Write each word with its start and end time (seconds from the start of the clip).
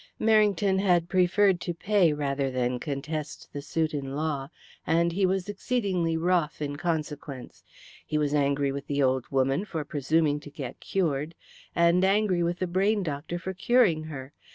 Merrington 0.19 0.79
had 0.79 1.09
preferred 1.09 1.61
to 1.61 1.75
pay 1.75 2.11
rather 2.11 2.49
than 2.49 2.79
contest 2.79 3.49
the 3.53 3.61
suit 3.61 3.93
in 3.93 4.15
law, 4.15 4.47
and 4.87 5.11
he 5.11 5.27
was 5.27 5.47
exceedingly 5.47 6.17
wroth 6.17 6.59
in 6.59 6.75
consequence. 6.75 7.63
He 8.03 8.17
was 8.17 8.33
angry 8.33 8.71
with 8.71 8.87
the 8.87 9.03
old 9.03 9.27
woman 9.29 9.63
for 9.63 9.85
presuming 9.85 10.39
to 10.39 10.49
get 10.49 10.79
cured, 10.79 11.35
and 11.75 12.03
angry 12.03 12.41
with 12.41 12.57
the 12.57 12.65
brain 12.65 13.03
doctor 13.03 13.37
for 13.37 13.53
curing 13.53 14.05
her. 14.05 14.33